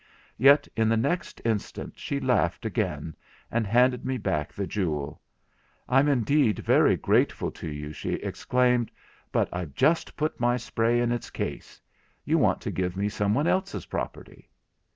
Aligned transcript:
Yet, 0.39 0.67
in 0.75 0.89
the 0.89 0.97
next 0.97 1.41
instant, 1.45 1.93
she 1.99 2.19
laughed 2.19 2.65
again, 2.65 3.15
and 3.51 3.67
handed 3.67 4.03
me 4.03 4.17
back 4.17 4.51
the 4.51 4.65
jewel. 4.65 5.21
'I'm 5.87 6.07
indeed 6.07 6.57
very 6.57 6.97
grateful 6.97 7.51
to 7.51 7.69
you,' 7.69 7.93
she 7.93 8.13
exclaimed, 8.13 8.89
'but 9.31 9.47
I've 9.53 9.75
just 9.75 10.17
put 10.17 10.39
my 10.39 10.57
spray 10.57 11.01
in 11.01 11.11
its 11.11 11.29
case; 11.29 11.79
you 12.25 12.39
want 12.39 12.61
to 12.61 12.71
give 12.71 12.97
me 12.97 13.09
someone 13.09 13.45
else's 13.45 13.85
property.' 13.85 14.49